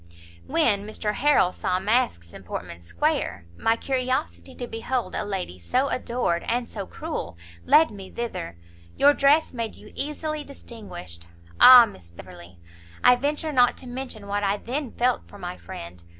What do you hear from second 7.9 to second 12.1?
me thither; your dress made you easily distinguished. Ah Miss